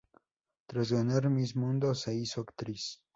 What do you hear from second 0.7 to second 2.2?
ganar Miss Mundo, se